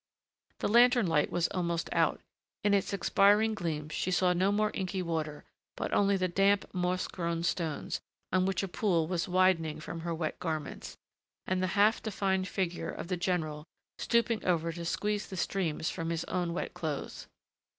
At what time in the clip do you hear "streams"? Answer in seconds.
15.37-15.91